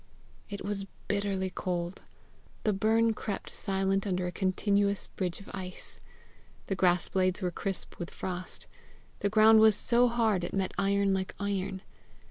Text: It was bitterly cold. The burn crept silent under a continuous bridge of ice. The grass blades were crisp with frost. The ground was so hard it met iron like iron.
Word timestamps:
It 0.49 0.65
was 0.65 0.87
bitterly 1.07 1.51
cold. 1.51 2.01
The 2.63 2.73
burn 2.73 3.13
crept 3.13 3.51
silent 3.51 4.07
under 4.07 4.25
a 4.25 4.31
continuous 4.31 5.05
bridge 5.09 5.39
of 5.39 5.51
ice. 5.53 5.99
The 6.65 6.75
grass 6.75 7.07
blades 7.07 7.43
were 7.43 7.51
crisp 7.51 7.99
with 7.99 8.09
frost. 8.09 8.65
The 9.19 9.29
ground 9.29 9.59
was 9.59 9.75
so 9.75 10.07
hard 10.07 10.43
it 10.43 10.55
met 10.55 10.73
iron 10.75 11.13
like 11.13 11.35
iron. 11.39 11.83